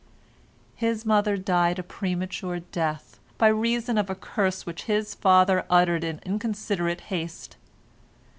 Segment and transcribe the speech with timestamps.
[0.75, 6.03] His mother died a premature death, by reason of a curse which his father uttered
[6.03, 7.55] in inconsiderate haste.